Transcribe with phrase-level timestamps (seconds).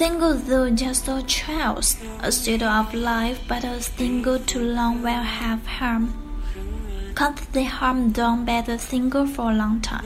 [0.00, 5.12] Single though just a choice, a state of life, but a single too long will
[5.12, 6.08] have harm.
[7.14, 10.02] Can't the harm done by the single for a long time?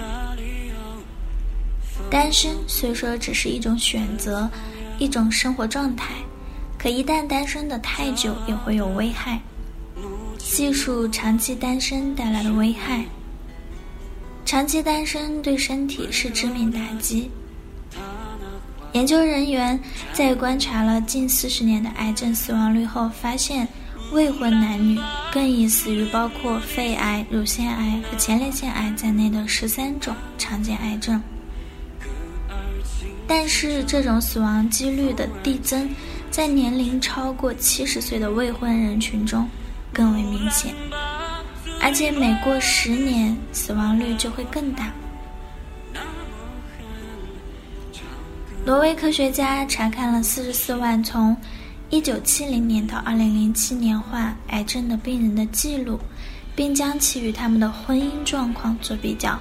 [2.10, 4.50] 单身虽说只是一种选择，
[4.98, 6.12] 一种生活状态，
[6.76, 9.38] 可一旦单身的太久，也会有危害。
[10.38, 13.04] 细数长期单身带来的危害，
[14.44, 17.30] 长期单身对身体是致命打击。
[18.94, 19.78] 研究人员
[20.12, 23.66] 在观察了近四十年的癌症死亡率后发现，
[24.12, 24.96] 未婚男女
[25.32, 31.20] 更易死于包括肺癌、乳腺癌和前列腺癌在内的十三种常见癌症。
[33.26, 35.90] 但是，这种死亡几率的递增，
[36.30, 39.48] 在年龄超过七十岁的未婚人群中
[39.92, 40.72] 更为明显，
[41.80, 44.92] 而且每过十年，死亡率就会更大。
[48.66, 51.36] 挪威科学家查看了四十四万从
[51.90, 56.00] 1970年到2007年患癌症的病人的记录，
[56.56, 59.38] 并将其与他们的婚姻状况做比较。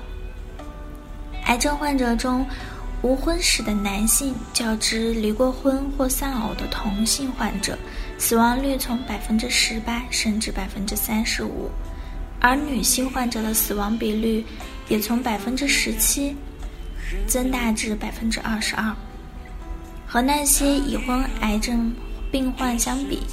[1.46, 2.46] 癌症患者中，
[3.02, 7.78] 无婚史的男性较之离过婚或丧偶的同性患者，
[8.18, 11.72] 死亡率从百分之十八升至百分之三十五，
[12.42, 14.44] 而女性患者的死亡比率
[14.90, 16.36] 也从百分之十七
[17.26, 18.94] 增大至百分之二十二。
[20.14, 21.92] 和那些已婚癌症
[22.31, 23.24] 病患相比，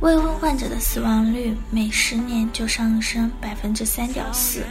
[0.00, 4.62] 未婚患者的死亡率每十年就上升百分之三点四。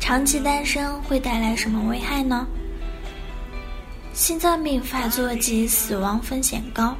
[0.00, 2.48] 长期单身会带来什么危害呢？
[4.12, 6.96] 心脏病发作及死亡风险高。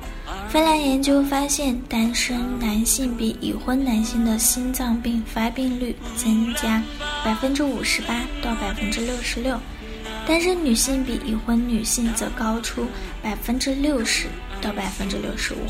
[0.49, 6.81] 芬兰研究发现，单身男性比已婚男性的心脏病发病率增加
[7.25, 8.15] 百分之五十八
[8.45, 9.59] 到百分之六十六。
[10.29, 12.87] 单身女性比已婚女性则高出
[13.23, 14.27] 百分之六十
[14.61, 15.67] 到百分之六十五，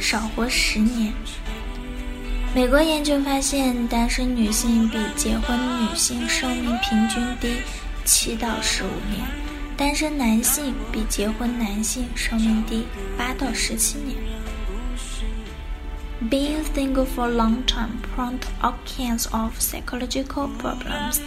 [0.00, 1.12] 少活十年。
[2.54, 7.60] 美国研究发现，单身女性比结婚女性寿命平均低
[8.04, 9.26] 七到十五年，
[9.76, 12.86] 单身男性比结婚男性寿命低
[13.18, 14.16] 八到十七年。
[16.30, 21.18] Being single for a long time prompts all kinds of psychological problems.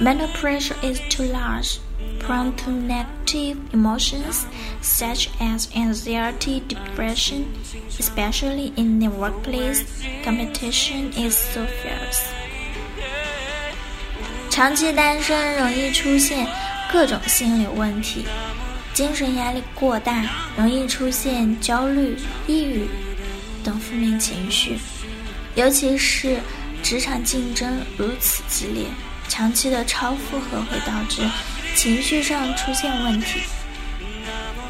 [0.00, 1.78] Mental pressure is too large,
[2.18, 4.44] prone to negative emotions
[4.82, 7.46] such as anxiety, depression,
[7.98, 9.84] especially in the workplace.
[10.24, 12.24] Competition is so fierce.
[14.50, 16.46] 长期单身容易出现
[16.92, 18.24] 各种心理问题，
[18.92, 20.24] 精神压力过大，
[20.56, 22.16] 容易出现焦虑、
[22.46, 22.88] 抑郁
[23.62, 24.78] 等负面情绪，
[25.54, 26.38] 尤其是
[26.82, 28.86] 职场竞争如此激烈。
[29.29, 31.21] 长期的超负荷会导致
[31.75, 33.39] 情绪上出现问题，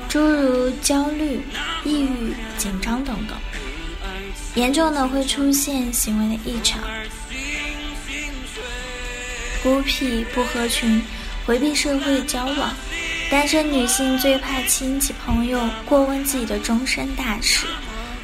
[0.08, 1.42] 诸如焦虑、
[1.84, 3.36] 抑郁、紧张等等。
[4.56, 6.82] 严重的会出现行为的异常，
[9.64, 11.02] 孤僻、不合群、
[11.46, 12.70] 回避社会交往。
[13.32, 17.68] 单身女性最怕亲戚朋友过问自己的终身大事，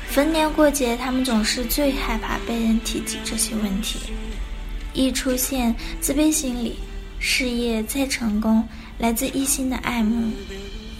[0.09, 4.00] 逢年过节，她们总是最害怕被人提及这些问题。
[4.95, 6.78] 易出现自卑心理，
[7.19, 8.67] 事业再成功，
[8.97, 10.31] 来自异性的爱慕，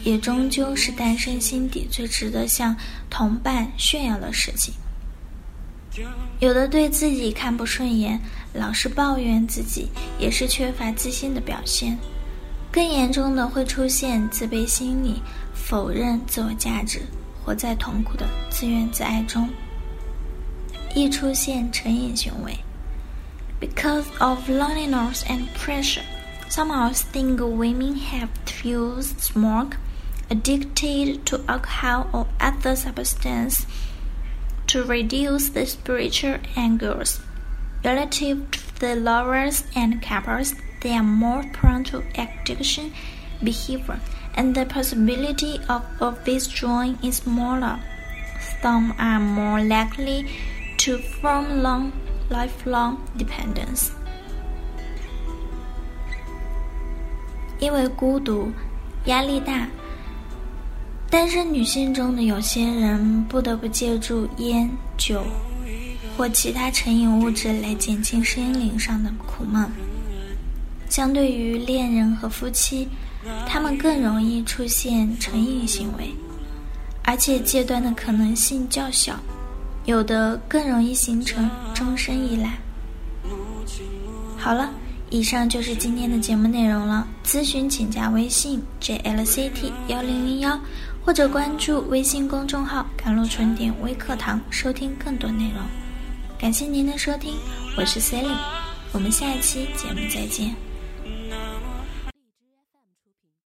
[0.03, 2.75] 也终究是单身心底最值得向
[3.09, 4.73] 同伴炫耀的事情。
[6.39, 8.19] 有的对自己看不顺眼，
[8.53, 9.88] 老是抱怨自己，
[10.19, 11.98] 也是缺乏自信的表现。
[12.69, 15.21] 更严重的会出现自卑心理，
[15.53, 17.00] 否认自我价值，
[17.41, 19.50] 活在痛苦的自怨自艾中，
[20.94, 22.53] 易出现成瘾行为。
[23.60, 26.04] Because of loneliness and pressure,
[26.50, 28.30] some of single women have
[28.63, 29.78] used smoke,
[30.30, 33.66] addicted to alcohol or other substance
[34.68, 37.22] to reduce the spiritual angers.
[37.84, 42.92] Relative to the lovers and couples, they are more prone to addiction
[43.44, 44.00] behavior,
[44.36, 45.84] and the possibility of,
[46.25, 47.80] withdrawing is smaller.
[48.62, 50.30] Some are more likely
[50.78, 51.94] to form long
[52.30, 53.89] lifelong dependence。
[57.60, 58.51] 因为孤独、
[59.06, 59.68] 压力大，
[61.10, 65.24] 单身女性中的有些人不得不借助烟酒
[66.18, 69.69] 或其他成瘾物质来减轻心灵上的苦闷。
[70.89, 72.88] 相对于恋人和夫妻，
[73.48, 76.13] 他们更容易出现成瘾行为，
[77.04, 79.18] 而且戒断的可能性较小，
[79.86, 82.58] 有的更容易形成终身依赖。
[84.38, 84.70] 好了，
[85.10, 87.08] 以上就是今天的节目内容了。
[87.24, 90.60] 咨询请加微信 jlct 幺零零幺，
[91.04, 95.62] 或者关注微信公众号“甘露春点微课堂”，收听更多内容。
[96.38, 97.34] 感谢您的收听，
[97.78, 98.38] 我是 Celine，
[98.92, 100.64] 我们下一期节目再见。